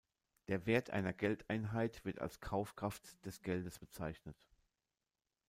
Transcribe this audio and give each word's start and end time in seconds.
Der 0.47 0.65
Wert 0.65 0.89
einer 0.89 1.13
Geldeinheit 1.13 2.03
wird 2.05 2.21
als 2.21 2.39
Kaufkraft 2.41 3.23
des 3.23 3.43
Geldes 3.43 3.77
bezeichnet. 3.77 4.47